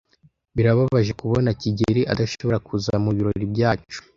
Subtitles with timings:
[0.55, 3.99] Birababaje kubona kigeli adashobora kuza mubirori byacu.